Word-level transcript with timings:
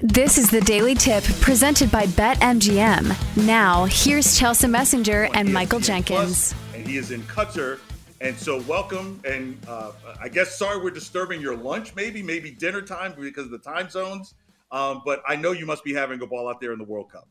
This 0.00 0.36
is 0.36 0.50
the 0.50 0.60
Daily 0.60 0.94
Tip 0.94 1.24
presented 1.40 1.90
by 1.90 2.04
BetMGM. 2.04 3.46
Now, 3.46 3.86
here's 3.86 4.38
Chelsea 4.38 4.66
Messenger 4.66 5.30
and 5.32 5.50
Michael 5.50 5.80
Jenkins. 5.80 6.54
And 6.74 6.86
he 6.86 6.98
is 6.98 7.12
in 7.12 7.22
Qatar. 7.22 7.78
And 8.20 8.36
so, 8.36 8.60
welcome. 8.64 9.18
And 9.26 9.58
uh, 9.66 9.92
I 10.20 10.28
guess 10.28 10.58
sorry 10.58 10.82
we're 10.84 10.90
disturbing 10.90 11.40
your 11.40 11.56
lunch, 11.56 11.94
maybe, 11.94 12.22
maybe 12.22 12.50
dinner 12.50 12.82
time 12.82 13.14
because 13.18 13.46
of 13.46 13.52
the 13.52 13.58
time 13.58 13.88
zones. 13.88 14.34
Um, 14.70 15.00
but 15.06 15.22
I 15.26 15.34
know 15.34 15.52
you 15.52 15.64
must 15.64 15.82
be 15.82 15.94
having 15.94 16.20
a 16.20 16.26
ball 16.26 16.46
out 16.46 16.60
there 16.60 16.74
in 16.74 16.78
the 16.78 16.84
World 16.84 17.10
Cup. 17.10 17.26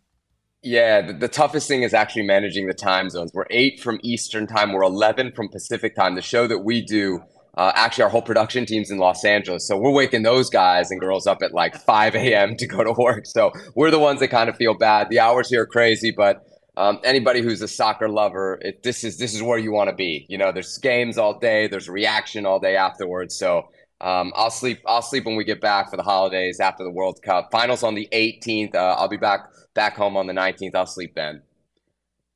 Yeah, 0.64 1.02
the, 1.02 1.14
the, 1.14 1.28
toughest 1.28 1.68
thing 1.68 1.84
is 1.84 1.94
actually 1.94 2.26
managing 2.26 2.66
the 2.66 2.74
time 2.74 3.12
zones. 3.12 3.32
We're 3.32 3.46
eight 3.52 3.80
from 3.80 4.00
Eastern 4.02 4.48
time, 4.48 4.74
we're 4.74 4.82
11 4.82 5.34
from 5.34 5.50
Pacific 5.50 5.96
time. 5.96 6.16
The 6.16 6.24
show 6.24 6.48
that 6.48 6.60
we 6.60 6.82
do 6.82 7.22
uh, 7.58 7.72
actually, 7.76 8.04
our 8.04 8.10
whole 8.10 8.22
production 8.22 8.66
team's 8.66 8.92
in 8.92 8.98
Los 8.98 9.24
Angeles, 9.24 9.66
so 9.68 9.78
we're 9.78 9.92
waking 9.92 10.24
those 10.24 10.50
guys 10.50 10.92
and 10.92 11.00
girls 11.00 11.26
up 11.26 11.42
at 11.42 11.54
like 11.54 11.76
5 11.76 12.16
a.m. 12.16 12.58
to 12.58 12.68
go 12.68 12.84
to 12.84 12.92
work. 12.92 13.26
So 13.26 13.52
we're 13.76 13.92
the 13.92 14.00
ones 14.00 14.20
that 14.20 14.28
kind 14.28 14.50
of 14.50 14.58
feel 14.58 14.74
bad. 14.74 15.10
The 15.10 15.20
hours 15.20 15.50
here 15.50 15.64
are 15.64 15.68
crazy, 15.68 16.12
but 16.12 16.46
um, 16.78 17.00
anybody 17.04 17.42
who's 17.42 17.62
a 17.62 17.68
soccer 17.68 18.10
lover, 18.10 18.60
it, 18.62 18.84
this 18.84 19.04
is 19.04 19.18
this 19.18 19.34
is 19.34 19.42
where 19.42 19.58
you 19.58 19.72
want 19.72 19.90
to 19.90 19.96
be. 19.96 20.26
You 20.28 20.38
know, 20.38 20.52
there's 20.52 20.78
games 20.80 21.18
all 21.18 21.40
day, 21.40 21.68
there's 21.68 21.88
reaction 21.88 22.46
all 22.46 22.60
day 22.60 22.76
afterwards. 22.76 23.36
So 23.38 23.70
um, 24.02 24.34
I'll 24.36 24.52
sleep. 24.52 24.82
I'll 24.86 25.02
sleep 25.02 25.26
when 25.26 25.38
we 25.38 25.46
get 25.46 25.62
back 25.62 25.90
for 25.90 25.96
the 25.96 26.04
holidays 26.04 26.60
after 26.60 26.84
the 26.84 26.92
World 26.92 27.22
Cup. 27.22 27.50
Finals 27.52 27.84
on 27.84 27.96
the 27.96 28.10
18th. 28.12 28.76
Uh, 28.76 28.96
I'll 28.98 29.08
be 29.08 29.18
back 29.18 29.48
back 29.74 29.96
home 29.96 30.18
on 30.18 30.28
the 30.28 30.34
19th. 30.34 30.76
I'll 30.76 30.86
sleep 30.86 31.16
then. 31.16 31.42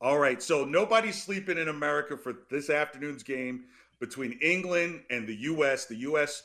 All 0.00 0.18
right. 0.18 0.42
So 0.42 0.64
nobody's 0.64 1.22
sleeping 1.22 1.58
in 1.58 1.68
America 1.68 2.16
for 2.16 2.32
this 2.48 2.70
afternoon's 2.70 3.22
game 3.22 3.64
between 4.00 4.38
England 4.42 5.02
and 5.10 5.26
the 5.26 5.34
U.S. 5.36 5.86
The 5.86 5.96
U.S. 5.96 6.42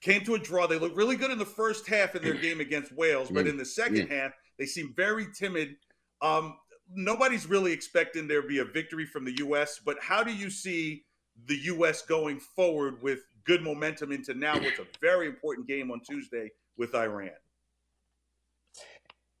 came 0.00 0.24
to 0.24 0.34
a 0.34 0.38
draw. 0.38 0.66
They 0.66 0.78
looked 0.78 0.96
really 0.96 1.16
good 1.16 1.30
in 1.30 1.38
the 1.38 1.44
first 1.44 1.86
half 1.88 2.14
in 2.14 2.22
their 2.22 2.34
game 2.46 2.60
against 2.60 2.92
Wales, 2.92 3.30
but 3.30 3.46
in 3.46 3.56
the 3.56 3.64
second 3.64 4.08
half, 4.08 4.32
they 4.58 4.66
seemed 4.66 4.94
very 4.96 5.26
timid. 5.36 5.76
Um, 6.22 6.56
nobody's 6.88 7.46
really 7.46 7.72
expecting 7.72 8.28
there 8.28 8.42
to 8.42 8.48
be 8.48 8.58
a 8.58 8.64
victory 8.64 9.06
from 9.06 9.24
the 9.24 9.36
U.S., 9.38 9.80
but 9.84 9.96
how 10.00 10.22
do 10.22 10.32
you 10.32 10.50
see 10.50 11.04
the 11.46 11.56
U.S. 11.56 12.02
going 12.02 12.38
forward 12.38 13.02
with 13.02 13.20
good 13.44 13.62
momentum 13.62 14.12
into 14.12 14.34
now 14.34 14.54
what's 14.54 14.78
a 14.78 14.86
very 15.00 15.26
important 15.26 15.66
game 15.66 15.90
on 15.90 16.00
Tuesday 16.00 16.50
with 16.78 16.94
Iran? 16.94 17.30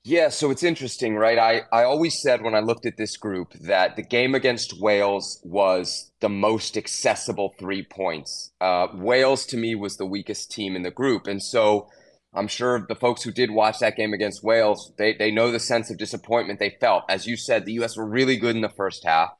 Yeah, 0.06 0.28
so 0.28 0.50
it's 0.50 0.62
interesting, 0.62 1.16
right? 1.16 1.38
I, 1.38 1.62
I 1.72 1.84
always 1.84 2.20
said 2.20 2.42
when 2.42 2.54
I 2.54 2.60
looked 2.60 2.84
at 2.84 2.98
this 2.98 3.16
group 3.16 3.54
that 3.54 3.96
the 3.96 4.02
game 4.02 4.34
against 4.34 4.78
Wales 4.78 5.40
was 5.44 6.12
the 6.20 6.28
most 6.28 6.76
accessible 6.76 7.54
three 7.58 7.82
points. 7.82 8.52
Uh, 8.60 8.88
Wales, 8.92 9.46
to 9.46 9.56
me, 9.56 9.74
was 9.74 9.96
the 9.96 10.04
weakest 10.04 10.50
team 10.50 10.76
in 10.76 10.82
the 10.82 10.90
group. 10.90 11.26
And 11.26 11.42
so 11.42 11.88
I'm 12.34 12.48
sure 12.48 12.84
the 12.86 12.94
folks 12.94 13.22
who 13.22 13.32
did 13.32 13.50
watch 13.50 13.78
that 13.78 13.96
game 13.96 14.12
against 14.12 14.44
Wales, 14.44 14.92
they, 14.98 15.14
they 15.14 15.30
know 15.30 15.50
the 15.50 15.58
sense 15.58 15.90
of 15.90 15.96
disappointment 15.96 16.58
they 16.58 16.76
felt. 16.82 17.04
As 17.08 17.26
you 17.26 17.38
said, 17.38 17.64
the 17.64 17.72
U.S. 17.74 17.96
were 17.96 18.06
really 18.06 18.36
good 18.36 18.56
in 18.56 18.62
the 18.62 18.68
first 18.68 19.04
half, 19.06 19.30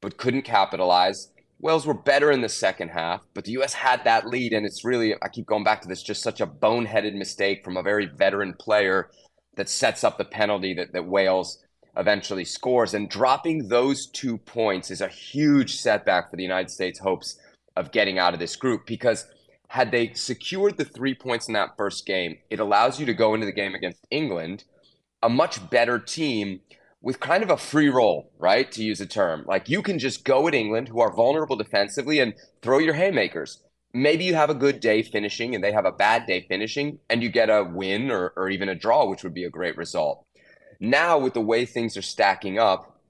but 0.00 0.16
couldn't 0.16 0.42
capitalize. 0.42 1.30
Wales 1.58 1.86
were 1.86 1.92
better 1.92 2.30
in 2.30 2.40
the 2.40 2.48
second 2.48 2.88
half, 2.88 3.20
but 3.34 3.44
the 3.44 3.52
U.S. 3.52 3.74
had 3.74 4.02
that 4.04 4.26
lead. 4.26 4.54
And 4.54 4.64
it's 4.64 4.82
really, 4.82 5.14
I 5.22 5.28
keep 5.28 5.44
going 5.44 5.64
back 5.64 5.82
to 5.82 5.88
this, 5.88 6.02
just 6.02 6.22
such 6.22 6.40
a 6.40 6.46
boneheaded 6.46 7.14
mistake 7.14 7.62
from 7.62 7.76
a 7.76 7.82
very 7.82 8.06
veteran 8.06 8.54
player 8.58 9.10
that 9.56 9.68
sets 9.68 10.04
up 10.04 10.18
the 10.18 10.24
penalty 10.24 10.74
that, 10.74 10.92
that 10.92 11.06
Wales 11.06 11.62
eventually 11.96 12.44
scores. 12.44 12.94
And 12.94 13.08
dropping 13.08 13.68
those 13.68 14.06
two 14.06 14.38
points 14.38 14.90
is 14.90 15.00
a 15.00 15.08
huge 15.08 15.76
setback 15.76 16.30
for 16.30 16.36
the 16.36 16.42
United 16.42 16.70
States' 16.70 16.98
hopes 16.98 17.38
of 17.76 17.92
getting 17.92 18.18
out 18.18 18.34
of 18.34 18.40
this 18.40 18.56
group 18.56 18.86
because 18.86 19.26
had 19.68 19.90
they 19.90 20.12
secured 20.14 20.76
the 20.76 20.84
three 20.84 21.14
points 21.14 21.48
in 21.48 21.54
that 21.54 21.76
first 21.76 22.06
game, 22.06 22.38
it 22.50 22.60
allows 22.60 23.00
you 23.00 23.06
to 23.06 23.14
go 23.14 23.34
into 23.34 23.46
the 23.46 23.52
game 23.52 23.74
against 23.74 24.06
England, 24.10 24.64
a 25.22 25.28
much 25.28 25.70
better 25.70 25.98
team 25.98 26.60
with 27.02 27.20
kind 27.20 27.42
of 27.42 27.50
a 27.50 27.56
free 27.56 27.88
roll, 27.88 28.30
right? 28.38 28.70
To 28.72 28.84
use 28.84 29.00
a 29.00 29.06
term. 29.06 29.44
Like 29.46 29.68
you 29.68 29.82
can 29.82 29.98
just 29.98 30.24
go 30.24 30.46
at 30.48 30.54
England, 30.54 30.88
who 30.88 31.00
are 31.00 31.14
vulnerable 31.14 31.56
defensively, 31.56 32.20
and 32.20 32.34
throw 32.62 32.78
your 32.78 32.94
haymakers 32.94 33.62
maybe 33.96 34.24
you 34.24 34.34
have 34.34 34.50
a 34.50 34.54
good 34.54 34.80
day 34.80 35.02
finishing 35.02 35.54
and 35.54 35.64
they 35.64 35.72
have 35.72 35.86
a 35.86 35.92
bad 35.92 36.26
day 36.26 36.44
finishing 36.46 36.98
and 37.08 37.22
you 37.22 37.30
get 37.30 37.48
a 37.48 37.64
win 37.64 38.10
or, 38.10 38.32
or 38.36 38.50
even 38.50 38.68
a 38.68 38.74
draw, 38.74 39.08
which 39.08 39.24
would 39.24 39.34
be 39.34 39.44
a 39.44 39.50
great 39.50 39.76
result. 39.76 40.24
Now, 40.78 41.18
with 41.18 41.32
the 41.32 41.40
way 41.40 41.64
things 41.64 41.96
are 41.96 42.02
stacking 42.02 42.58
up, 42.58 43.00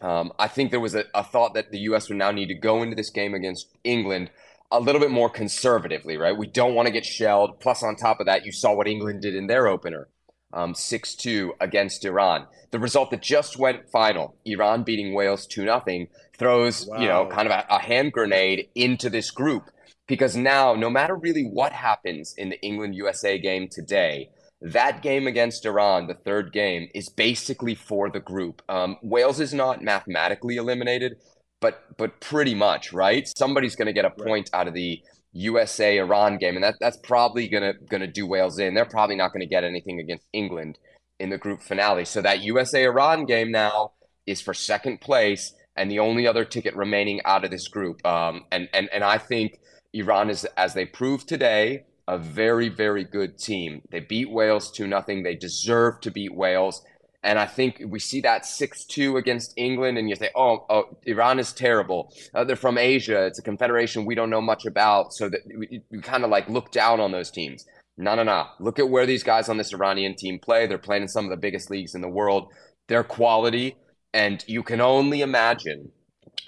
um, 0.00 0.32
I 0.38 0.48
think 0.48 0.72
there 0.72 0.80
was 0.80 0.96
a, 0.96 1.04
a 1.14 1.22
thought 1.22 1.54
that 1.54 1.70
the 1.70 1.78
U.S. 1.80 2.08
would 2.08 2.18
now 2.18 2.32
need 2.32 2.48
to 2.48 2.54
go 2.54 2.82
into 2.82 2.96
this 2.96 3.10
game 3.10 3.34
against 3.34 3.68
England 3.84 4.30
a 4.72 4.80
little 4.80 5.00
bit 5.00 5.12
more 5.12 5.30
conservatively, 5.30 6.16
right? 6.16 6.36
We 6.36 6.48
don't 6.48 6.74
want 6.74 6.86
to 6.86 6.92
get 6.92 7.04
shelled. 7.04 7.60
Plus, 7.60 7.82
on 7.84 7.94
top 7.94 8.18
of 8.18 8.26
that, 8.26 8.44
you 8.44 8.50
saw 8.50 8.74
what 8.74 8.88
England 8.88 9.22
did 9.22 9.36
in 9.36 9.46
their 9.46 9.68
opener. 9.68 10.08
Um, 10.54 10.74
6-2 10.74 11.50
against 11.60 12.04
Iran. 12.04 12.46
The 12.72 12.78
result 12.78 13.10
that 13.12 13.22
just 13.22 13.58
went 13.58 13.88
final, 13.90 14.36
Iran 14.44 14.82
beating 14.82 15.14
Wales 15.14 15.46
2-0, 15.46 16.08
throws, 16.36 16.86
wow. 16.86 17.00
you 17.00 17.08
know, 17.08 17.26
kind 17.26 17.48
of 17.48 17.52
a, 17.52 17.64
a 17.70 17.78
hand 17.78 18.12
grenade 18.12 18.68
into 18.74 19.08
this 19.08 19.30
group 19.30 19.70
because 20.12 20.36
now, 20.36 20.74
no 20.74 20.90
matter 20.90 21.16
really 21.16 21.42
what 21.42 21.72
happens 21.72 22.34
in 22.36 22.50
the 22.50 22.60
England 22.60 22.94
USA 22.94 23.38
game 23.38 23.66
today, 23.66 24.28
that 24.60 25.00
game 25.00 25.26
against 25.26 25.64
Iran, 25.64 26.06
the 26.06 26.12
third 26.12 26.52
game, 26.52 26.90
is 26.94 27.08
basically 27.08 27.74
for 27.74 28.10
the 28.10 28.20
group. 28.20 28.60
Um, 28.68 28.98
Wales 29.02 29.40
is 29.40 29.54
not 29.54 29.80
mathematically 29.80 30.56
eliminated, 30.56 31.16
but 31.62 31.96
but 31.96 32.20
pretty 32.20 32.54
much, 32.54 32.92
right? 32.92 33.26
Somebody's 33.38 33.74
going 33.74 33.86
to 33.86 33.94
get 33.94 34.04
a 34.04 34.10
point 34.10 34.50
right. 34.52 34.60
out 34.60 34.68
of 34.68 34.74
the 34.74 35.00
USA 35.32 35.96
Iran 35.96 36.36
game, 36.36 36.56
and 36.56 36.62
that 36.62 36.74
that's 36.78 36.98
probably 36.98 37.48
gonna 37.48 37.72
gonna 37.88 38.06
do 38.06 38.26
Wales 38.26 38.58
in. 38.58 38.74
They're 38.74 38.84
probably 38.84 39.16
not 39.16 39.32
going 39.32 39.40
to 39.40 39.46
get 39.46 39.64
anything 39.64 39.98
against 39.98 40.26
England 40.34 40.78
in 41.20 41.30
the 41.30 41.38
group 41.38 41.62
finale. 41.62 42.04
So 42.04 42.20
that 42.20 42.42
USA 42.42 42.84
Iran 42.84 43.24
game 43.24 43.50
now 43.50 43.92
is 44.26 44.42
for 44.42 44.52
second 44.52 45.00
place 45.00 45.54
and 45.74 45.90
the 45.90 46.00
only 46.00 46.26
other 46.26 46.44
ticket 46.44 46.76
remaining 46.76 47.22
out 47.24 47.46
of 47.46 47.50
this 47.50 47.66
group. 47.68 48.04
Um, 48.04 48.44
and 48.52 48.68
and 48.74 48.90
and 48.92 49.02
I 49.02 49.16
think 49.16 49.58
Iran 49.92 50.30
is, 50.30 50.44
as 50.56 50.74
they 50.74 50.86
proved 50.86 51.28
today, 51.28 51.84
a 52.08 52.18
very, 52.18 52.68
very 52.68 53.04
good 53.04 53.38
team. 53.38 53.82
They 53.90 54.00
beat 54.00 54.30
Wales 54.30 54.70
2 54.70 54.86
nothing. 54.86 55.22
They 55.22 55.36
deserve 55.36 56.00
to 56.00 56.10
beat 56.10 56.34
Wales. 56.34 56.82
And 57.24 57.38
I 57.38 57.46
think 57.46 57.80
we 57.86 58.00
see 58.00 58.20
that 58.22 58.44
6 58.44 58.84
2 58.84 59.16
against 59.16 59.54
England, 59.56 59.96
and 59.96 60.08
you 60.08 60.16
say, 60.16 60.30
oh, 60.34 60.66
oh 60.68 60.96
Iran 61.04 61.38
is 61.38 61.52
terrible. 61.52 62.12
Uh, 62.34 62.42
they're 62.42 62.56
from 62.56 62.78
Asia. 62.78 63.26
It's 63.26 63.38
a 63.38 63.42
confederation 63.42 64.04
we 64.04 64.16
don't 64.16 64.30
know 64.30 64.40
much 64.40 64.66
about. 64.66 65.12
So 65.12 65.28
that 65.28 65.40
we, 65.46 65.82
kind 66.00 66.24
of 66.24 66.30
like 66.30 66.48
look 66.48 66.72
down 66.72 66.98
on 66.98 67.12
those 67.12 67.30
teams. 67.30 67.66
No, 67.96 68.14
no, 68.14 68.24
no. 68.24 68.46
Look 68.58 68.78
at 68.78 68.88
where 68.88 69.06
these 69.06 69.22
guys 69.22 69.48
on 69.48 69.58
this 69.58 69.72
Iranian 69.72 70.16
team 70.16 70.40
play. 70.40 70.66
They're 70.66 70.78
playing 70.78 71.02
in 71.02 71.08
some 71.08 71.24
of 71.24 71.30
the 71.30 71.36
biggest 71.36 71.70
leagues 71.70 71.94
in 71.94 72.00
the 72.00 72.08
world. 72.08 72.48
Their 72.88 73.04
quality, 73.04 73.76
and 74.12 74.44
you 74.48 74.64
can 74.64 74.80
only 74.80 75.20
imagine 75.20 75.92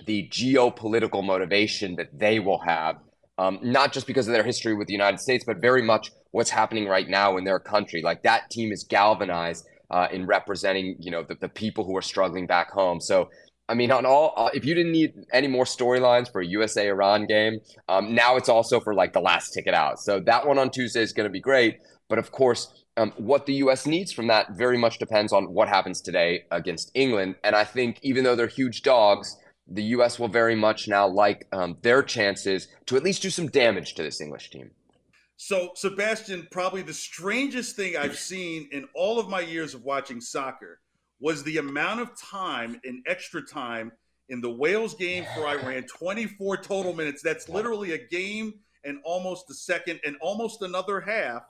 the 0.06 0.28
geopolitical 0.28 1.24
motivation 1.24 1.94
that 1.96 2.18
they 2.18 2.40
will 2.40 2.58
have 2.58 2.96
um, 3.38 3.58
not 3.62 3.92
just 3.92 4.06
because 4.06 4.28
of 4.28 4.34
their 4.34 4.44
history 4.44 4.74
with 4.74 4.86
the 4.86 4.92
United 4.92 5.20
States, 5.20 5.44
but 5.44 5.60
very 5.60 5.82
much 5.82 6.12
what's 6.30 6.50
happening 6.50 6.86
right 6.86 7.08
now 7.08 7.36
in 7.36 7.44
their 7.44 7.58
country. 7.58 8.02
Like 8.02 8.22
that 8.22 8.50
team 8.50 8.72
is 8.72 8.84
galvanized 8.84 9.66
uh, 9.90 10.08
in 10.12 10.26
representing, 10.26 10.96
you 10.98 11.10
know, 11.10 11.22
the, 11.22 11.34
the 11.34 11.48
people 11.48 11.84
who 11.84 11.96
are 11.96 12.02
struggling 12.02 12.46
back 12.46 12.70
home. 12.70 13.00
So, 13.00 13.30
I 13.68 13.74
mean, 13.74 13.90
on 13.90 14.04
all, 14.04 14.34
uh, 14.36 14.50
if 14.52 14.64
you 14.64 14.74
didn't 14.74 14.92
need 14.92 15.14
any 15.32 15.48
more 15.48 15.64
storylines 15.64 16.30
for 16.30 16.40
a 16.40 16.46
USA 16.46 16.88
Iran 16.88 17.26
game, 17.26 17.60
um, 17.88 18.14
now 18.14 18.36
it's 18.36 18.48
also 18.48 18.80
for 18.80 18.94
like 18.94 19.12
the 19.12 19.20
last 19.20 19.50
ticket 19.50 19.74
out. 19.74 19.98
So 20.00 20.20
that 20.20 20.46
one 20.46 20.58
on 20.58 20.70
Tuesday 20.70 21.02
is 21.02 21.12
going 21.12 21.28
to 21.28 21.32
be 21.32 21.40
great. 21.40 21.78
But 22.08 22.18
of 22.18 22.30
course, 22.30 22.84
um, 22.96 23.12
what 23.16 23.46
the 23.46 23.54
U.S. 23.54 23.86
needs 23.86 24.12
from 24.12 24.28
that 24.28 24.52
very 24.52 24.78
much 24.78 24.98
depends 24.98 25.32
on 25.32 25.52
what 25.52 25.68
happens 25.68 26.00
today 26.00 26.44
against 26.50 26.90
England. 26.94 27.36
And 27.42 27.56
I 27.56 27.64
think 27.64 27.98
even 28.02 28.22
though 28.24 28.36
they're 28.36 28.46
huge 28.46 28.82
dogs, 28.82 29.36
the 29.66 29.82
U.S. 29.82 30.18
will 30.18 30.28
very 30.28 30.54
much 30.54 30.88
now 30.88 31.06
like 31.06 31.46
um, 31.52 31.78
their 31.82 32.02
chances 32.02 32.68
to 32.86 32.96
at 32.96 33.02
least 33.02 33.22
do 33.22 33.30
some 33.30 33.48
damage 33.48 33.94
to 33.94 34.02
this 34.02 34.20
English 34.20 34.50
team. 34.50 34.70
So, 35.36 35.72
Sebastian, 35.74 36.46
probably 36.50 36.82
the 36.82 36.94
strangest 36.94 37.74
thing 37.76 37.96
I've 37.96 38.18
seen 38.18 38.68
in 38.72 38.86
all 38.94 39.18
of 39.18 39.28
my 39.28 39.40
years 39.40 39.74
of 39.74 39.82
watching 39.82 40.20
soccer 40.20 40.80
was 41.20 41.42
the 41.42 41.58
amount 41.58 42.00
of 42.00 42.16
time 42.20 42.80
in 42.84 43.02
extra 43.06 43.42
time 43.42 43.90
in 44.28 44.40
the 44.40 44.50
Wales 44.50 44.94
game 44.94 45.24
for 45.34 45.46
Iran 45.46 45.82
24 45.98 46.58
total 46.58 46.92
minutes. 46.92 47.22
That's 47.22 47.48
literally 47.48 47.92
a 47.92 48.06
game 48.06 48.54
and 48.84 48.98
almost 49.04 49.50
a 49.50 49.54
second 49.54 50.00
and 50.04 50.16
almost 50.20 50.62
another 50.62 51.00
half. 51.00 51.42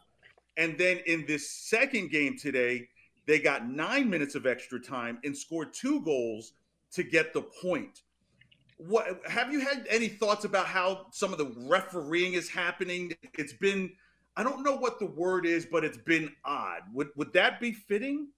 And 0.56 0.78
then 0.78 1.00
in 1.06 1.26
this 1.26 1.50
second 1.50 2.10
game 2.10 2.38
today, 2.38 2.88
they 3.26 3.38
got 3.38 3.68
nine 3.68 4.08
minutes 4.08 4.34
of 4.34 4.46
extra 4.46 4.80
time 4.80 5.18
and 5.24 5.36
scored 5.36 5.74
two 5.74 6.00
goals 6.02 6.52
to 6.94 7.02
get 7.02 7.32
the 7.32 7.42
point. 7.42 8.02
What 8.78 9.20
have 9.26 9.52
you 9.52 9.60
had 9.60 9.86
any 9.88 10.08
thoughts 10.08 10.44
about 10.44 10.66
how 10.66 11.06
some 11.12 11.32
of 11.32 11.38
the 11.38 11.54
refereeing 11.68 12.34
is 12.34 12.48
happening? 12.48 13.12
It's 13.34 13.52
been 13.52 13.92
I 14.36 14.42
don't 14.42 14.64
know 14.64 14.76
what 14.76 14.98
the 14.98 15.06
word 15.06 15.46
is, 15.46 15.64
but 15.66 15.84
it's 15.84 15.98
been 15.98 16.32
odd. 16.44 16.82
Would 16.92 17.08
would 17.16 17.32
that 17.34 17.60
be 17.60 17.72
fitting? 17.72 18.28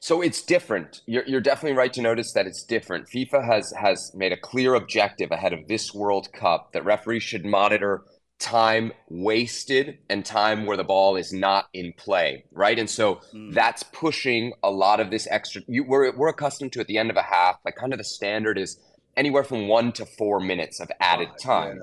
So 0.00 0.20
it's 0.20 0.42
different. 0.42 1.00
You're, 1.06 1.24
you're 1.26 1.40
definitely 1.40 1.76
right 1.76 1.92
to 1.94 2.02
notice 2.02 2.32
that 2.34 2.46
it's 2.46 2.62
different. 2.62 3.08
FIFA 3.08 3.44
has 3.44 3.72
has 3.72 4.12
made 4.14 4.32
a 4.32 4.36
clear 4.36 4.74
objective 4.74 5.30
ahead 5.30 5.52
of 5.52 5.66
this 5.66 5.92
World 5.94 6.32
Cup 6.32 6.72
that 6.72 6.84
referees 6.84 7.22
should 7.22 7.44
monitor 7.44 8.04
time 8.38 8.92
wasted 9.08 9.98
and 10.08 10.24
time 10.24 10.64
where 10.64 10.76
the 10.76 10.84
ball 10.84 11.16
is 11.16 11.32
not 11.32 11.68
in 11.72 11.92
play, 11.94 12.44
right? 12.52 12.78
And 12.78 12.88
so 12.88 13.16
mm. 13.34 13.52
that's 13.52 13.82
pushing 13.82 14.52
a 14.62 14.70
lot 14.70 15.00
of 15.00 15.10
this 15.10 15.26
extra. 15.30 15.62
You, 15.66 15.84
we're 15.84 16.14
we're 16.16 16.28
accustomed 16.28 16.72
to 16.74 16.80
at 16.80 16.86
the 16.86 16.98
end 16.98 17.10
of 17.10 17.16
a 17.16 17.22
half, 17.22 17.56
like 17.64 17.76
kind 17.76 17.92
of 17.92 17.98
the 17.98 18.04
standard 18.04 18.58
is 18.58 18.78
anywhere 19.16 19.44
from 19.44 19.68
one 19.68 19.92
to 19.92 20.06
four 20.06 20.40
minutes 20.40 20.80
of 20.80 20.90
added 21.00 21.30
time. 21.40 21.80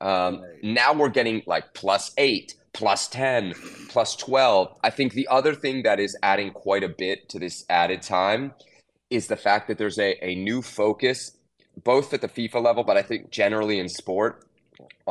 Um. 0.00 0.42
Now 0.62 0.94
we're 0.94 1.10
getting 1.10 1.42
like 1.46 1.74
plus 1.74 2.12
eight, 2.16 2.54
plus 2.72 3.08
10, 3.08 3.54
plus 3.88 4.16
12. 4.16 4.78
I 4.82 4.90
think 4.90 5.12
the 5.12 5.28
other 5.28 5.54
thing 5.54 5.82
that 5.82 6.00
is 6.00 6.16
adding 6.22 6.52
quite 6.52 6.84
a 6.84 6.88
bit 6.88 7.28
to 7.30 7.38
this 7.38 7.64
added 7.68 8.02
time 8.02 8.54
is 9.10 9.26
the 9.26 9.36
fact 9.36 9.68
that 9.68 9.78
there's 9.78 9.98
a, 9.98 10.16
a 10.24 10.34
new 10.36 10.62
focus, 10.62 11.36
both 11.82 12.14
at 12.14 12.20
the 12.20 12.28
FIFA 12.28 12.62
level, 12.62 12.84
but 12.84 12.96
I 12.96 13.02
think 13.02 13.30
generally 13.30 13.78
in 13.78 13.88
sport, 13.88 14.44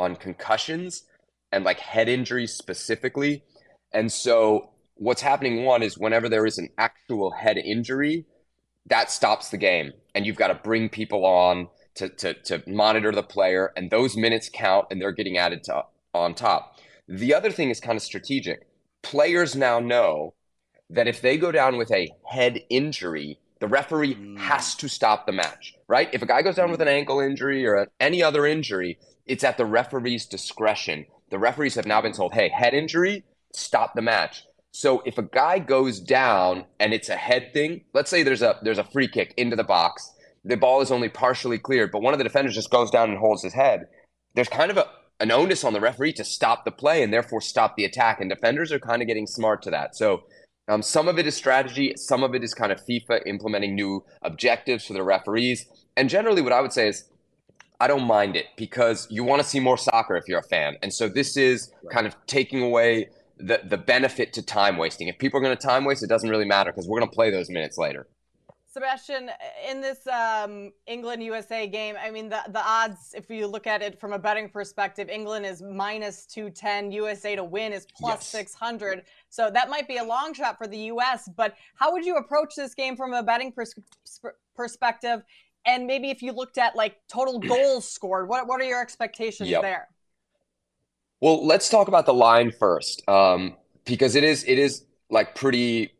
on 0.00 0.16
concussions 0.16 1.04
and 1.52 1.62
like 1.64 1.78
head 1.78 2.08
injuries 2.08 2.52
specifically. 2.52 3.44
And 3.92 4.10
so 4.10 4.70
what's 4.94 5.22
happening 5.22 5.64
one 5.64 5.82
is 5.82 5.98
whenever 5.98 6.28
there 6.28 6.46
is 6.46 6.58
an 6.58 6.70
actual 6.78 7.32
head 7.32 7.58
injury, 7.58 8.24
that 8.86 9.10
stops 9.10 9.50
the 9.50 9.58
game. 9.58 9.92
And 10.14 10.26
you've 10.26 10.36
got 10.36 10.48
to 10.48 10.54
bring 10.54 10.88
people 10.88 11.24
on 11.26 11.68
to, 11.96 12.08
to, 12.08 12.34
to 12.34 12.62
monitor 12.66 13.12
the 13.12 13.22
player, 13.22 13.72
and 13.76 13.90
those 13.90 14.16
minutes 14.16 14.48
count 14.52 14.86
and 14.90 15.00
they're 15.00 15.12
getting 15.12 15.36
added 15.36 15.62
to 15.64 15.84
on 16.14 16.34
top. 16.34 16.78
The 17.06 17.34
other 17.34 17.50
thing 17.50 17.70
is 17.70 17.80
kind 17.80 17.96
of 17.96 18.02
strategic. 18.02 18.66
Players 19.02 19.54
now 19.54 19.80
know 19.80 20.34
that 20.88 21.08
if 21.08 21.20
they 21.20 21.36
go 21.36 21.52
down 21.52 21.76
with 21.76 21.90
a 21.92 22.08
head 22.26 22.60
injury, 22.70 23.38
the 23.60 23.68
referee 23.68 24.14
mm. 24.14 24.38
has 24.38 24.74
to 24.76 24.88
stop 24.88 25.26
the 25.26 25.32
match, 25.32 25.74
right? 25.86 26.08
If 26.12 26.22
a 26.22 26.26
guy 26.26 26.42
goes 26.42 26.56
down 26.56 26.70
with 26.70 26.80
an 26.80 26.88
ankle 26.88 27.20
injury 27.20 27.66
or 27.66 27.88
any 28.00 28.22
other 28.22 28.46
injury, 28.46 28.98
it's 29.26 29.44
at 29.44 29.56
the 29.56 29.66
referee's 29.66 30.26
discretion. 30.26 31.06
The 31.30 31.38
referees 31.38 31.76
have 31.76 31.86
now 31.86 32.00
been 32.00 32.12
told, 32.12 32.32
hey, 32.32 32.48
head 32.48 32.74
injury, 32.74 33.24
stop 33.52 33.94
the 33.94 34.02
match. 34.02 34.44
So 34.72 35.02
if 35.04 35.18
a 35.18 35.22
guy 35.22 35.58
goes 35.58 36.00
down 36.00 36.64
and 36.78 36.92
it's 36.92 37.08
a 37.08 37.16
head 37.16 37.52
thing, 37.52 37.82
let's 37.92 38.10
say 38.10 38.22
there's 38.22 38.42
a 38.42 38.58
there's 38.62 38.78
a 38.78 38.84
free 38.84 39.08
kick 39.08 39.34
into 39.36 39.56
the 39.56 39.64
box, 39.64 40.12
the 40.44 40.56
ball 40.56 40.80
is 40.80 40.90
only 40.90 41.08
partially 41.08 41.58
cleared, 41.58 41.92
but 41.92 42.02
one 42.02 42.14
of 42.14 42.18
the 42.18 42.24
defenders 42.24 42.54
just 42.54 42.70
goes 42.70 42.90
down 42.90 43.10
and 43.10 43.18
holds 43.18 43.42
his 43.42 43.52
head. 43.52 43.88
There's 44.34 44.48
kind 44.48 44.70
of 44.70 44.76
a, 44.76 44.86
an 45.18 45.32
onus 45.32 45.64
on 45.64 45.72
the 45.72 45.80
referee 45.80 46.14
to 46.14 46.24
stop 46.24 46.64
the 46.64 46.70
play 46.70 47.02
and 47.02 47.12
therefore 47.12 47.40
stop 47.40 47.76
the 47.76 47.84
attack. 47.84 48.20
And 48.20 48.30
defenders 48.30 48.72
are 48.72 48.78
kind 48.78 49.02
of 49.02 49.08
getting 49.08 49.26
smart 49.26 49.62
to 49.62 49.70
that. 49.70 49.96
So 49.96 50.22
um, 50.68 50.82
some 50.82 51.08
of 51.08 51.18
it 51.18 51.26
is 51.26 51.36
strategy, 51.36 51.94
some 51.96 52.22
of 52.22 52.34
it 52.34 52.44
is 52.44 52.54
kind 52.54 52.70
of 52.70 52.84
FIFA 52.84 53.26
implementing 53.26 53.74
new 53.74 54.04
objectives 54.22 54.86
for 54.86 54.92
the 54.92 55.02
referees. 55.02 55.66
And 55.96 56.08
generally, 56.08 56.42
what 56.42 56.52
I 56.52 56.60
would 56.60 56.72
say 56.72 56.88
is, 56.88 57.04
I 57.80 57.86
don't 57.86 58.06
mind 58.06 58.36
it 58.36 58.46
because 58.56 59.06
you 59.10 59.24
want 59.24 59.42
to 59.42 59.48
see 59.48 59.58
more 59.58 59.78
soccer 59.78 60.14
if 60.16 60.28
you're 60.28 60.40
a 60.40 60.42
fan. 60.42 60.76
And 60.82 60.92
so 60.92 61.08
this 61.08 61.36
is 61.36 61.72
kind 61.90 62.06
of 62.06 62.14
taking 62.26 62.62
away 62.62 63.08
the, 63.38 63.60
the 63.64 63.78
benefit 63.78 64.34
to 64.34 64.42
time 64.42 64.76
wasting. 64.76 65.08
If 65.08 65.18
people 65.18 65.40
are 65.40 65.42
going 65.42 65.56
to 65.56 65.66
time 65.66 65.86
waste, 65.86 66.02
it 66.02 66.08
doesn't 66.08 66.28
really 66.28 66.44
matter 66.44 66.70
because 66.70 66.86
we're 66.86 66.98
going 66.98 67.10
to 67.10 67.14
play 67.14 67.30
those 67.30 67.48
minutes 67.48 67.78
later. 67.78 68.06
Sebastian, 68.72 69.30
in 69.68 69.80
this 69.80 70.06
um, 70.06 70.72
England 70.86 71.24
USA 71.24 71.66
game, 71.66 71.96
I 72.00 72.12
mean, 72.12 72.28
the, 72.28 72.40
the 72.50 72.64
odds, 72.64 73.14
if 73.16 73.28
you 73.28 73.48
look 73.48 73.66
at 73.66 73.82
it 73.82 73.98
from 73.98 74.12
a 74.12 74.18
betting 74.18 74.48
perspective, 74.48 75.08
England 75.08 75.44
is 75.44 75.60
minus 75.60 76.24
210, 76.26 76.92
USA 76.92 77.34
to 77.34 77.42
win 77.42 77.72
is 77.72 77.86
plus 77.92 78.20
yes. 78.20 78.26
600. 78.28 79.02
So 79.30 79.50
that 79.50 79.70
might 79.70 79.88
be 79.88 79.96
a 79.96 80.04
long 80.04 80.34
shot 80.34 80.58
for 80.58 80.66
the 80.66 80.78
US. 80.92 81.28
But 81.36 81.54
how 81.76 81.92
would 81.92 82.04
you 82.04 82.16
approach 82.16 82.54
this 82.56 82.74
game 82.74 82.96
from 82.96 83.14
a 83.14 83.22
betting 83.22 83.52
pers- 83.52 83.74
perspective? 84.54 85.22
And 85.64 85.86
maybe 85.86 86.10
if 86.10 86.22
you 86.22 86.32
looked 86.32 86.58
at 86.58 86.76
like 86.76 86.96
total 87.08 87.38
goals 87.48 87.90
scored, 87.90 88.28
what, 88.28 88.46
what 88.46 88.60
are 88.60 88.64
your 88.64 88.82
expectations 88.82 89.48
yep. 89.48 89.62
there? 89.62 89.88
Well, 91.20 91.46
let's 91.46 91.68
talk 91.68 91.88
about 91.88 92.06
the 92.06 92.14
line 92.14 92.50
first, 92.50 93.06
um, 93.08 93.56
because 93.84 94.16
it 94.16 94.24
is 94.24 94.42
it 94.44 94.58
is 94.58 94.84
like 95.10 95.34
pretty 95.34 95.92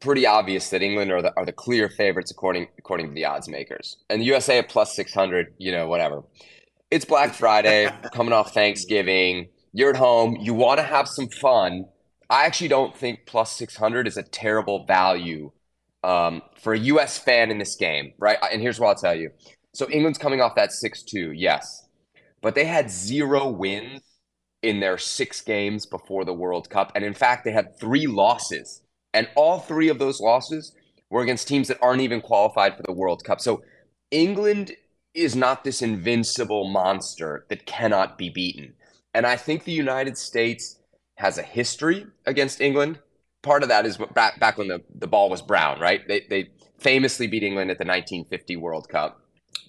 pretty 0.00 0.26
obvious 0.26 0.70
that 0.70 0.80
England 0.80 1.10
are 1.10 1.20
the, 1.20 1.36
are 1.36 1.44
the 1.44 1.52
clear 1.52 1.88
favorites 1.88 2.30
according 2.30 2.68
according 2.78 3.08
to 3.08 3.14
the 3.14 3.26
odds 3.26 3.48
makers. 3.48 3.98
And 4.08 4.22
the 4.22 4.26
USA 4.26 4.58
at 4.58 4.68
plus 4.70 4.96
600, 4.96 5.54
you 5.58 5.70
know, 5.70 5.86
whatever. 5.86 6.22
It's 6.90 7.04
Black 7.04 7.34
Friday, 7.34 7.90
coming 8.14 8.32
off 8.32 8.54
Thanksgiving. 8.54 9.48
You're 9.74 9.90
at 9.90 9.96
home, 9.96 10.38
you 10.40 10.54
want 10.54 10.78
to 10.78 10.84
have 10.84 11.06
some 11.08 11.28
fun. 11.28 11.84
I 12.30 12.44
actually 12.44 12.68
don't 12.68 12.96
think 12.96 13.20
plus 13.26 13.52
600 13.52 14.06
is 14.06 14.16
a 14.16 14.22
terrible 14.22 14.84
value 14.86 15.50
um, 16.04 16.42
for 16.60 16.74
a 16.74 16.78
US 16.78 17.18
fan 17.18 17.50
in 17.50 17.58
this 17.58 17.74
game, 17.74 18.12
right? 18.18 18.38
And 18.52 18.60
here's 18.60 18.78
what 18.78 18.88
I'll 18.88 18.94
tell 18.94 19.14
you. 19.14 19.30
So 19.74 19.88
England's 19.90 20.18
coming 20.18 20.40
off 20.40 20.54
that 20.56 20.70
6-2, 20.70 21.32
yes. 21.36 21.88
But 22.42 22.54
they 22.54 22.64
had 22.64 22.90
zero 22.90 23.48
wins 23.48 24.02
in 24.62 24.80
their 24.80 24.98
six 24.98 25.40
games 25.40 25.86
before 25.86 26.24
the 26.24 26.34
World 26.34 26.68
Cup. 26.68 26.92
And 26.94 27.04
in 27.04 27.14
fact, 27.14 27.44
they 27.44 27.52
had 27.52 27.78
three 27.78 28.06
losses 28.06 28.82
and 29.14 29.28
all 29.34 29.58
three 29.58 29.88
of 29.88 29.98
those 29.98 30.20
losses 30.20 30.74
were 31.10 31.22
against 31.22 31.48
teams 31.48 31.68
that 31.68 31.78
aren't 31.80 32.02
even 32.02 32.20
qualified 32.20 32.76
for 32.76 32.82
the 32.82 32.92
World 32.92 33.24
Cup. 33.24 33.40
So 33.40 33.62
England 34.10 34.72
is 35.14 35.34
not 35.34 35.64
this 35.64 35.82
invincible 35.82 36.68
monster 36.68 37.46
that 37.48 37.66
cannot 37.66 38.18
be 38.18 38.28
beaten. 38.28 38.74
And 39.14 39.26
I 39.26 39.36
think 39.36 39.64
the 39.64 39.72
United 39.72 40.18
States 40.18 40.77
has 41.18 41.36
a 41.36 41.42
history 41.42 42.06
against 42.26 42.60
England. 42.60 43.00
Part 43.42 43.64
of 43.64 43.68
that 43.68 43.86
is 43.86 43.98
back, 44.14 44.38
back 44.38 44.56
when 44.56 44.68
the, 44.68 44.82
the 44.94 45.08
ball 45.08 45.28
was 45.28 45.42
brown, 45.42 45.80
right? 45.80 46.06
They, 46.06 46.24
they 46.30 46.50
famously 46.78 47.26
beat 47.26 47.42
England 47.42 47.72
at 47.72 47.78
the 47.78 47.84
1950 47.84 48.56
World 48.56 48.88
Cup. 48.88 49.20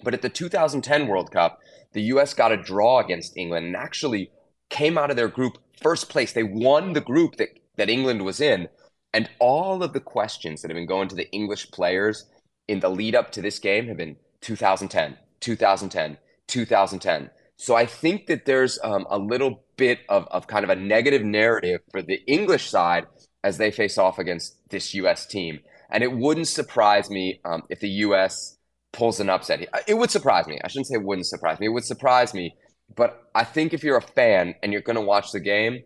But 0.04 0.14
at 0.14 0.22
the 0.22 0.28
2010 0.28 1.08
World 1.08 1.32
Cup, 1.32 1.58
the 1.92 2.02
U.S. 2.02 2.34
got 2.34 2.52
a 2.52 2.56
draw 2.56 3.00
against 3.00 3.36
England 3.36 3.66
and 3.66 3.74
actually 3.74 4.30
came 4.68 4.96
out 4.96 5.10
of 5.10 5.16
their 5.16 5.28
group 5.28 5.58
first 5.82 6.08
place. 6.08 6.32
They 6.32 6.44
won 6.44 6.92
the 6.92 7.00
group 7.00 7.34
that, 7.36 7.48
that 7.76 7.90
England 7.90 8.24
was 8.24 8.40
in, 8.40 8.68
and 9.12 9.28
all 9.40 9.82
of 9.82 9.92
the 9.92 10.00
questions 10.00 10.62
that 10.62 10.70
have 10.70 10.76
been 10.76 10.86
going 10.86 11.08
to 11.08 11.16
the 11.16 11.30
English 11.32 11.72
players 11.72 12.26
in 12.68 12.78
the 12.78 12.88
lead 12.88 13.16
up 13.16 13.32
to 13.32 13.42
this 13.42 13.58
game 13.58 13.88
have 13.88 13.96
been 13.96 14.16
2010, 14.40 15.16
2010, 15.40 16.16
2010. 16.46 17.30
So 17.60 17.76
I 17.76 17.84
think 17.84 18.26
that 18.28 18.46
there's 18.46 18.78
um, 18.82 19.06
a 19.10 19.18
little 19.18 19.62
bit 19.76 19.98
of, 20.08 20.26
of 20.30 20.46
kind 20.46 20.64
of 20.64 20.70
a 20.70 20.76
negative 20.76 21.22
narrative 21.22 21.82
for 21.90 22.00
the 22.00 22.22
English 22.26 22.70
side 22.70 23.04
as 23.44 23.58
they 23.58 23.70
face 23.70 23.98
off 23.98 24.18
against 24.18 24.56
this 24.70 24.94
U.S. 24.94 25.26
team. 25.26 25.60
And 25.90 26.02
it 26.02 26.10
wouldn't 26.10 26.48
surprise 26.48 27.10
me 27.10 27.38
um, 27.44 27.64
if 27.68 27.80
the 27.80 27.90
U.S. 28.06 28.56
pulls 28.92 29.20
an 29.20 29.28
upset. 29.28 29.68
It 29.86 29.92
would 29.92 30.10
surprise 30.10 30.46
me. 30.46 30.58
I 30.64 30.68
shouldn't 30.68 30.86
say 30.86 30.94
it 30.94 31.04
wouldn't 31.04 31.26
surprise 31.26 31.60
me. 31.60 31.66
It 31.66 31.74
would 31.74 31.84
surprise 31.84 32.32
me. 32.32 32.56
But 32.96 33.28
I 33.34 33.44
think 33.44 33.74
if 33.74 33.84
you're 33.84 33.98
a 33.98 34.02
fan 34.02 34.54
and 34.62 34.72
you're 34.72 34.80
going 34.80 34.96
to 34.96 35.02
watch 35.02 35.30
the 35.30 35.40
game, 35.40 35.82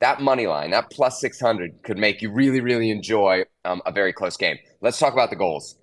that 0.00 0.20
money 0.20 0.48
line, 0.48 0.72
that 0.72 0.90
plus 0.90 1.20
600, 1.20 1.84
could 1.84 1.98
make 1.98 2.20
you 2.20 2.32
really, 2.32 2.60
really 2.60 2.90
enjoy 2.90 3.44
um, 3.64 3.80
a 3.86 3.92
very 3.92 4.12
close 4.12 4.36
game. 4.36 4.56
Let's 4.80 4.98
talk 4.98 5.12
about 5.12 5.30
the 5.30 5.36
goals. 5.36 5.76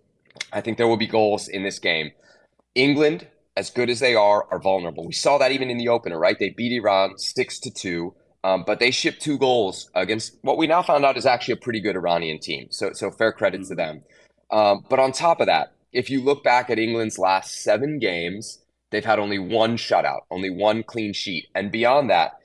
I 0.52 0.60
think 0.60 0.78
there 0.78 0.88
will 0.90 0.98
be 0.98 1.08
goals 1.08 1.48
in 1.48 1.64
this 1.64 1.80
game. 1.80 2.12
England, 2.76 3.26
as 3.58 3.70
good 3.70 3.90
as 3.90 4.00
they 4.00 4.16
are, 4.16 4.46
are 4.52 4.60
vulnerable. 4.60 5.06
We 5.06 5.14
saw 5.14 5.38
that 5.38 5.52
even 5.52 5.70
in 5.70 5.78
the 5.78 5.90
opener, 5.90 6.18
right? 6.20 6.38
They 6.40 6.50
beat 6.50 6.72
Iran 6.72 7.18
six 7.18 7.60
to 7.60 7.72
two, 7.72 8.14
um, 8.44 8.64
but 8.66 8.80
they 8.80 8.92
shipped 8.92 9.22
two 9.22 9.38
goals 9.38 9.90
against 9.96 10.38
what 10.42 10.58
we 10.58 10.68
now 10.68 10.82
found 10.82 11.04
out 11.06 11.18
is 11.18 11.26
actually 11.26 11.56
a 11.56 11.58
pretty 11.58 11.82
good 11.82 11.96
Iranian 11.96 12.40
team. 12.40 12.68
So, 12.70 12.94
so 12.94 13.12
fair 13.12 13.32
credit 13.32 13.66
to 13.66 13.76
them. 13.76 14.04
Um, 14.52 14.86
but 14.90 15.00
on 15.00 15.12
top 15.12 15.42
of 15.42 15.48
that, 15.48 15.74
if 15.92 16.10
you 16.10 16.22
look 16.22 16.44
back 16.44 16.70
at 16.70 16.80
England's 16.80 17.20
last 17.20 17.62
seven 17.62 18.00
games, 18.00 18.60
they've 18.92 19.06
had 19.06 19.20
only 19.20 19.40
one 19.40 19.76
shutout, 19.76 20.22
only 20.32 20.50
one 20.50 20.84
clean 20.84 21.14
sheet, 21.14 21.48
and 21.54 21.72
beyond 21.72 22.10
that, 22.10 22.40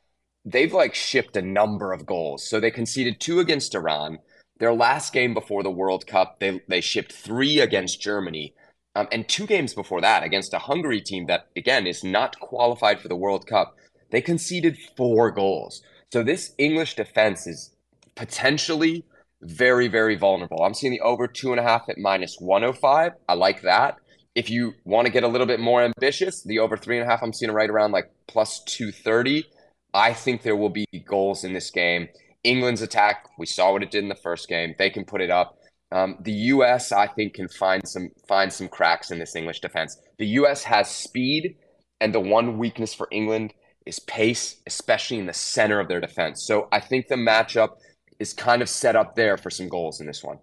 they've 0.44 0.72
like 0.72 0.94
shipped 0.94 1.36
a 1.36 1.42
number 1.42 1.92
of 1.92 2.06
goals. 2.06 2.48
So 2.48 2.60
they 2.60 2.70
conceded 2.70 3.20
two 3.20 3.40
against 3.40 3.74
Iran. 3.74 4.18
Their 4.58 4.74
last 4.74 5.12
game 5.12 5.34
before 5.34 5.62
the 5.62 5.70
World 5.70 6.06
Cup, 6.06 6.40
they 6.40 6.60
they 6.68 6.80
shipped 6.80 7.12
three 7.12 7.60
against 7.60 8.00
Germany. 8.00 8.54
Um, 8.96 9.08
and 9.10 9.28
two 9.28 9.46
games 9.46 9.74
before 9.74 10.00
that 10.00 10.22
against 10.22 10.54
a 10.54 10.58
Hungary 10.58 11.00
team 11.00 11.26
that 11.26 11.48
again 11.56 11.86
is 11.86 12.04
not 12.04 12.38
qualified 12.38 13.00
for 13.00 13.08
the 13.08 13.16
World 13.16 13.46
Cup, 13.46 13.76
they 14.10 14.20
conceded 14.20 14.78
four 14.96 15.30
goals. 15.30 15.82
So 16.12 16.22
this 16.22 16.52
English 16.58 16.94
defense 16.94 17.46
is 17.46 17.74
potentially 18.14 19.04
very, 19.42 19.88
very 19.88 20.16
vulnerable. 20.16 20.62
I'm 20.62 20.74
seeing 20.74 20.92
the 20.92 21.00
over 21.00 21.26
two 21.26 21.50
and 21.50 21.60
a 21.60 21.62
half 21.62 21.88
at 21.88 21.98
minus 21.98 22.36
105. 22.38 23.12
I 23.28 23.34
like 23.34 23.62
that. 23.62 23.96
If 24.34 24.50
you 24.50 24.74
want 24.84 25.06
to 25.06 25.12
get 25.12 25.24
a 25.24 25.28
little 25.28 25.46
bit 25.46 25.60
more 25.60 25.82
ambitious, 25.82 26.42
the 26.42 26.58
over 26.58 26.76
three 26.76 26.98
and 26.98 27.06
a 27.06 27.10
half, 27.10 27.22
I'm 27.22 27.32
seeing 27.32 27.52
right 27.52 27.70
around 27.70 27.92
like 27.92 28.10
plus 28.26 28.62
230. 28.64 29.44
I 29.92 30.12
think 30.12 30.42
there 30.42 30.56
will 30.56 30.70
be 30.70 30.86
goals 31.06 31.44
in 31.44 31.52
this 31.52 31.70
game. 31.70 32.08
England's 32.42 32.82
attack, 32.82 33.28
we 33.38 33.46
saw 33.46 33.72
what 33.72 33.82
it 33.82 33.90
did 33.90 34.02
in 34.02 34.08
the 34.08 34.14
first 34.14 34.48
game. 34.48 34.74
They 34.76 34.90
can 34.90 35.04
put 35.04 35.20
it 35.20 35.30
up. 35.30 35.58
Um, 35.94 36.16
the 36.20 36.32
U.S. 36.32 36.90
I 36.90 37.06
think 37.06 37.34
can 37.34 37.48
find 37.48 37.86
some 37.86 38.10
find 38.26 38.52
some 38.52 38.66
cracks 38.66 39.12
in 39.12 39.20
this 39.20 39.36
English 39.36 39.60
defense. 39.60 39.96
The 40.18 40.26
U.S. 40.38 40.64
has 40.64 40.90
speed, 40.90 41.56
and 42.00 42.12
the 42.12 42.18
one 42.18 42.58
weakness 42.58 42.92
for 42.92 43.06
England 43.12 43.54
is 43.86 44.00
pace, 44.00 44.56
especially 44.66 45.20
in 45.20 45.26
the 45.26 45.32
center 45.32 45.78
of 45.78 45.86
their 45.86 46.00
defense. 46.00 46.44
So 46.46 46.68
I 46.72 46.80
think 46.80 47.06
the 47.06 47.14
matchup 47.14 47.76
is 48.18 48.32
kind 48.32 48.60
of 48.60 48.68
set 48.68 48.96
up 48.96 49.14
there 49.14 49.36
for 49.36 49.50
some 49.50 49.68
goals 49.68 50.00
in 50.00 50.06
this 50.08 50.24
one. 50.24 50.38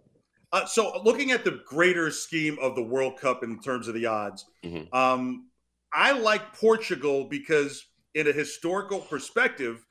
Uh, 0.54 0.66
so 0.66 1.02
looking 1.04 1.32
at 1.32 1.44
the 1.44 1.60
greater 1.66 2.12
scheme 2.12 2.58
of 2.62 2.76
the 2.76 2.84
World 2.84 3.20
Cup 3.20 3.44
in 3.44 3.60
terms 3.60 3.90
of 3.90 3.94
the 3.94 4.06
odds, 4.06 4.46
mm-hmm. 4.64 4.94
um, 4.96 5.50
I 5.94 6.14
like 6.14 6.54
Portugal 6.54 7.26
because 7.26 7.86
in 8.16 8.26
a 8.26 8.32
historical 8.32 9.00
perspective, 9.00 9.86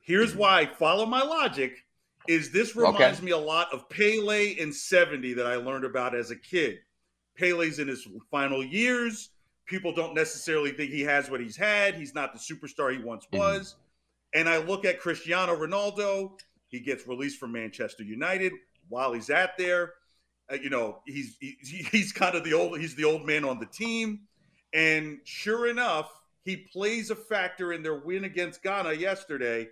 here's 0.00 0.34
why. 0.34 0.64
Follow 0.78 1.04
my 1.04 1.22
logic. 1.22 1.84
Is 2.30 2.52
this 2.52 2.76
reminds 2.76 3.18
okay. 3.18 3.26
me 3.26 3.32
a 3.32 3.38
lot 3.38 3.74
of 3.74 3.88
Pele 3.88 4.52
in 4.52 4.72
'70 4.72 5.32
that 5.32 5.48
I 5.48 5.56
learned 5.56 5.84
about 5.84 6.14
as 6.14 6.30
a 6.30 6.36
kid. 6.36 6.78
Pele's 7.36 7.80
in 7.80 7.88
his 7.88 8.06
final 8.30 8.64
years. 8.64 9.30
People 9.66 9.92
don't 9.92 10.14
necessarily 10.14 10.70
think 10.70 10.92
he 10.92 11.00
has 11.00 11.28
what 11.28 11.40
he's 11.40 11.56
had. 11.56 11.96
He's 11.96 12.14
not 12.14 12.32
the 12.32 12.38
superstar 12.38 12.96
he 12.96 13.02
once 13.02 13.24
mm-hmm. 13.26 13.38
was. 13.38 13.74
And 14.32 14.48
I 14.48 14.58
look 14.58 14.84
at 14.84 15.00
Cristiano 15.00 15.56
Ronaldo. 15.56 16.38
He 16.68 16.78
gets 16.78 17.04
released 17.08 17.40
from 17.40 17.50
Manchester 17.50 18.04
United. 18.04 18.52
While 18.88 19.12
he's 19.12 19.28
at 19.28 19.58
there, 19.58 19.94
uh, 20.52 20.54
you 20.54 20.70
know, 20.70 21.00
he's 21.06 21.36
he, 21.40 21.56
he's 21.90 22.12
kind 22.12 22.36
of 22.36 22.44
the 22.44 22.52
old 22.52 22.78
he's 22.78 22.94
the 22.94 23.06
old 23.06 23.26
man 23.26 23.44
on 23.44 23.58
the 23.58 23.66
team. 23.66 24.20
And 24.72 25.18
sure 25.24 25.66
enough, 25.66 26.08
he 26.44 26.58
plays 26.58 27.10
a 27.10 27.16
factor 27.16 27.72
in 27.72 27.82
their 27.82 27.96
win 27.96 28.22
against 28.22 28.62
Ghana 28.62 28.92
yesterday. 28.92 29.66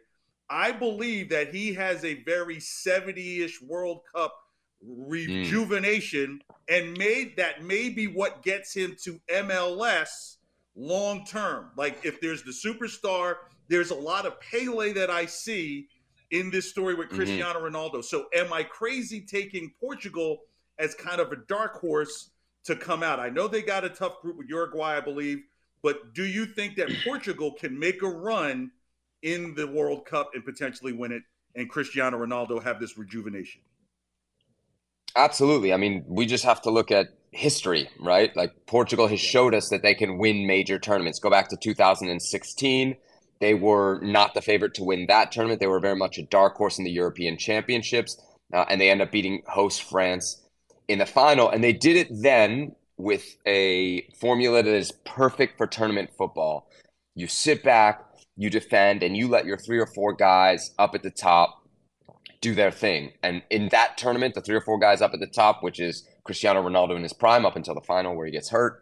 I 0.51 0.73
believe 0.73 1.29
that 1.31 1.55
he 1.55 1.75
has 1.75 2.05
a 2.05 2.23
very 2.25 2.57
70-ish 2.57 3.61
World 3.63 4.01
Cup 4.15 4.35
rejuvenation 4.83 6.41
mm. 6.41 6.77
and 6.77 6.97
made 6.97 7.37
that 7.37 7.65
maybe 7.65 8.07
what 8.07 8.43
gets 8.43 8.75
him 8.75 8.97
to 9.03 9.21
MLS 9.31 10.37
long 10.77 11.25
term. 11.27 11.71
Like 11.77 11.99
if 12.05 12.21
there's 12.21 12.43
the 12.45 12.53
superstar, 12.53 13.37
there's 13.69 13.91
a 13.91 13.95
lot 13.95 14.27
of 14.27 14.41
Pele 14.41 14.93
that 14.93 15.11
I 15.11 15.27
see 15.27 15.89
in 16.31 16.51
this 16.51 16.71
story 16.71 16.95
with 16.95 17.09
mm-hmm. 17.09 17.17
Cristiano 17.17 17.61
mm-hmm. 17.61 17.75
Ronaldo. 17.75 18.05
So 18.05 18.27
am 18.35 18.53
I 18.53 18.63
crazy 18.63 19.21
taking 19.21 19.73
Portugal 19.81 20.39
as 20.79 20.95
kind 20.95 21.21
of 21.21 21.33
a 21.33 21.37
dark 21.49 21.81
horse 21.81 22.31
to 22.65 22.77
come 22.77 23.03
out? 23.03 23.21
I 23.21 23.29
know 23.29 23.49
they 23.49 23.63
got 23.63 23.85
a 23.85 23.91
tough 23.91 24.21
group 24.21 24.39
with 24.39 24.49
Uruguay, 24.49 24.97
I 24.97 25.01
believe, 25.01 25.43
but 25.83 26.15
do 26.15 26.25
you 26.25 26.47
think 26.47 26.77
that 26.77 26.91
Portugal 27.05 27.53
can 27.53 27.79
make 27.79 28.03
a 28.03 28.09
run 28.09 28.71
in 29.23 29.55
the 29.55 29.67
World 29.67 30.05
Cup 30.05 30.31
and 30.35 30.45
potentially 30.45 30.93
win 30.93 31.13
it 31.13 31.23
and 31.55 31.69
Cristiano 31.69 32.19
Ronaldo 32.19 32.63
have 32.63 32.81
this 32.81 32.97
rejuvenation? 32.97 33.61
Absolutely. 35.17 35.73
I 35.73 35.77
mean, 35.77 36.05
we 36.07 36.27
just 36.27 36.45
have 36.45 36.63
to 36.63 36.71
look 36.71 36.91
at 36.91 37.09
history, 37.33 37.89
right? 38.01 38.35
Like 38.37 38.53
Portugal 38.67 39.09
has 39.09 39.21
showed 39.21 39.55
us 39.55 39.69
that 39.71 39.83
they 39.83 39.95
can 39.95 40.19
win 40.19 40.47
major 40.47 40.79
tournaments. 40.79 41.19
Go 41.19 41.31
back 41.31 41.49
to 41.49 41.57
2016. 41.57 42.97
They 43.41 43.55
were 43.55 44.01
not 44.01 44.35
the 44.35 44.43
favorite 44.43 44.75
to 44.75 44.85
win 44.85 45.07
that 45.09 45.33
tournament. 45.33 45.61
They 45.61 45.67
were 45.67 45.81
very 45.81 45.97
much 45.97 46.19
a 46.19 46.23
dark 46.23 46.57
horse 46.57 46.79
in 46.79 46.85
the 46.85 46.91
European 46.91 47.37
Championships, 47.37 48.21
uh, 48.53 48.65
and 48.69 48.81
they 48.81 48.91
end 48.91 49.03
up 49.03 49.13
beating 49.13 49.43
host 49.47 49.83
France 49.83 50.43
in 50.89 50.99
the 50.99 51.07
final. 51.07 51.49
And 51.49 51.63
they 51.63 51.73
did 51.73 51.97
it 51.97 52.09
then 52.11 52.75
with 52.97 53.37
a 53.47 54.09
formula 54.21 54.63
that 54.63 54.75
is 54.75 54.93
perfect 55.05 55.57
for 55.57 55.67
tournament 55.67 56.11
football. 56.17 56.69
You 57.15 57.29
sit 57.29 57.63
back, 57.63 58.05
you 58.39 58.49
defend, 58.51 59.03
and 59.03 59.17
you 59.17 59.27
let 59.27 59.45
your 59.45 59.59
three 59.59 59.81
or 59.81 59.87
four 59.87 60.15
guys 60.15 60.73
up 60.79 60.95
at 60.95 61.03
the 61.03 61.11
top 61.11 61.67
do 62.41 62.55
their 62.55 62.71
thing. 62.71 63.13
And 63.21 63.43
in 63.51 63.69
that 63.71 63.99
tournament, 63.99 64.35
the 64.35 64.41
three 64.41 64.55
or 64.55 64.61
four 64.61 64.79
guys 64.79 65.03
up 65.03 65.13
at 65.13 65.19
the 65.19 65.27
top, 65.27 65.63
which 65.63 65.81
is 65.81 66.07
Cristiano 66.23 66.63
Ronaldo 66.63 66.95
in 66.95 67.03
his 67.03 67.13
prime 67.13 67.45
up 67.45 67.57
until 67.57 67.75
the 67.75 67.81
final 67.81 68.15
where 68.17 68.27
he 68.27 68.33
gets 68.33 68.51
hurt, 68.51 68.81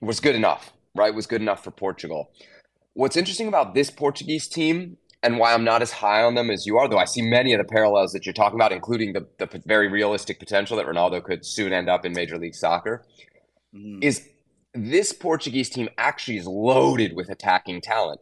was 0.00 0.18
good 0.18 0.34
enough, 0.34 0.72
right? 0.94 1.14
Was 1.14 1.26
good 1.26 1.42
enough 1.42 1.62
for 1.62 1.70
Portugal. 1.70 2.30
What's 2.94 3.18
interesting 3.18 3.48
about 3.48 3.74
this 3.74 3.90
Portuguese 3.90 4.48
team 4.48 4.96
and 5.22 5.38
why 5.38 5.52
I'm 5.52 5.64
not 5.64 5.82
as 5.82 5.92
high 5.92 6.22
on 6.22 6.34
them 6.34 6.50
as 6.50 6.64
you 6.64 6.78
are, 6.78 6.88
though 6.88 6.98
I 6.98 7.04
see 7.04 7.20
many 7.20 7.52
of 7.52 7.58
the 7.58 7.70
parallels 7.70 8.12
that 8.12 8.24
you're 8.24 8.32
talking 8.32 8.58
about, 8.58 8.72
including 8.72 9.12
the, 9.12 9.26
the 9.36 9.62
very 9.66 9.88
realistic 9.88 10.38
potential 10.38 10.78
that 10.78 10.86
Ronaldo 10.86 11.22
could 11.22 11.44
soon 11.44 11.74
end 11.74 11.90
up 11.90 12.06
in 12.06 12.14
Major 12.14 12.38
League 12.38 12.54
Soccer, 12.54 13.04
mm. 13.74 14.02
is 14.02 14.26
this 14.72 15.12
Portuguese 15.12 15.68
team 15.68 15.90
actually 15.98 16.38
is 16.38 16.46
loaded 16.46 17.14
with 17.14 17.28
attacking 17.28 17.82
talent 17.82 18.20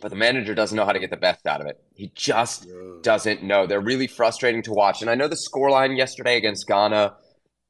but 0.00 0.10
the 0.10 0.16
manager 0.16 0.54
doesn't 0.54 0.76
know 0.76 0.84
how 0.84 0.92
to 0.92 0.98
get 0.98 1.10
the 1.10 1.16
best 1.16 1.46
out 1.46 1.60
of 1.60 1.66
it. 1.66 1.82
He 1.94 2.12
just 2.14 2.66
yeah. 2.66 2.74
doesn't 3.02 3.42
know. 3.42 3.66
They're 3.66 3.80
really 3.80 4.06
frustrating 4.06 4.62
to 4.64 4.72
watch. 4.72 5.02
And 5.02 5.10
I 5.10 5.14
know 5.14 5.28
the 5.28 5.36
scoreline 5.36 5.96
yesterday 5.96 6.36
against 6.36 6.66
Ghana 6.66 7.14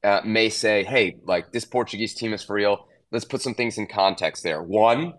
uh, 0.03 0.21
may 0.25 0.49
say, 0.49 0.83
hey, 0.83 1.17
like 1.23 1.51
this 1.51 1.65
Portuguese 1.65 2.13
team 2.13 2.33
is 2.33 2.43
for 2.43 2.55
real. 2.55 2.87
Let's 3.11 3.25
put 3.25 3.41
some 3.41 3.53
things 3.53 3.77
in 3.77 3.87
context 3.87 4.43
there. 4.43 4.61
One, 4.61 5.13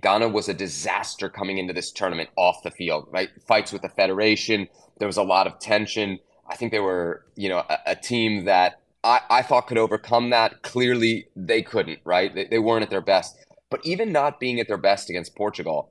Ghana 0.00 0.28
was 0.28 0.48
a 0.48 0.54
disaster 0.54 1.28
coming 1.28 1.58
into 1.58 1.72
this 1.72 1.92
tournament 1.92 2.30
off 2.36 2.62
the 2.62 2.70
field, 2.70 3.08
right? 3.10 3.28
Fights 3.46 3.72
with 3.72 3.82
the 3.82 3.88
federation. 3.88 4.68
There 4.98 5.08
was 5.08 5.16
a 5.16 5.22
lot 5.22 5.46
of 5.46 5.58
tension. 5.58 6.18
I 6.48 6.56
think 6.56 6.72
they 6.72 6.80
were, 6.80 7.26
you 7.36 7.48
know, 7.48 7.64
a, 7.68 7.78
a 7.88 7.96
team 7.96 8.44
that 8.46 8.80
I, 9.04 9.20
I 9.30 9.42
thought 9.42 9.66
could 9.66 9.78
overcome 9.78 10.30
that. 10.30 10.62
Clearly, 10.62 11.28
they 11.36 11.62
couldn't, 11.62 12.00
right? 12.04 12.34
They, 12.34 12.46
they 12.46 12.58
weren't 12.58 12.82
at 12.82 12.90
their 12.90 13.00
best. 13.00 13.36
But 13.70 13.80
even 13.84 14.12
not 14.12 14.40
being 14.40 14.58
at 14.58 14.66
their 14.66 14.76
best 14.76 15.10
against 15.10 15.36
Portugal, 15.36 15.90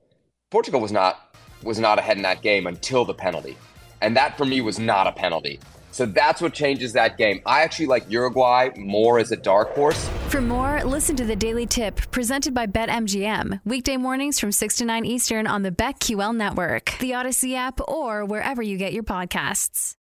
Portugal 0.52 0.82
was 0.82 0.92
not 0.92 1.36
was 1.62 1.78
not 1.78 2.00
ahead 2.00 2.18
in 2.18 2.24
that 2.24 2.42
game 2.42 2.66
until 2.66 3.06
the 3.06 3.14
penalty. 3.14 3.56
And 4.02 4.18
that 4.18 4.36
for 4.36 4.46
me 4.46 4.62
was 4.62 4.80
not 4.80 5.06
a 5.06 5.12
penalty. 5.12 5.60
So 5.92 6.06
that's 6.06 6.42
what 6.42 6.54
changes 6.54 6.94
that 6.94 7.18
game. 7.18 7.42
I 7.46 7.62
actually 7.62 7.88
like 7.88 8.10
Uruguay 8.10 8.70
more 8.78 9.20
as 9.20 9.32
a 9.32 9.36
dark 9.36 9.76
horse. 9.76 10.10
For 10.30 10.42
more, 10.42 10.84
listen 10.84 11.16
to 11.18 11.26
the 11.26 11.36
Daily 11.36 11.66
Tip 11.66 11.98
presented 12.12 12.54
by 12.54 12.66
BetMGM. 12.66 13.62
Weekday 13.66 13.98
mornings 13.98 14.40
from 14.40 14.52
6 14.52 14.78
to 14.78 14.86
9 14.86 15.06
Eastern 15.06 15.46
on 15.46 15.64
the 15.64 15.72
BetQL 15.72 16.36
network, 16.36 16.96
the 17.00 17.12
Audacy 17.12 17.56
app, 17.56 17.80
or 17.88 18.24
wherever 18.24 18.62
you 18.62 18.78
get 18.78 18.94
your 18.94 19.04
podcasts. 19.04 19.96